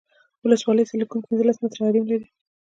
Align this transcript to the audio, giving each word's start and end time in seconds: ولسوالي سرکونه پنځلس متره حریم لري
ولسوالي 0.43 0.83
سرکونه 0.89 1.23
پنځلس 1.29 1.57
متره 1.61 1.83
حریم 1.87 2.05
لري 2.11 2.27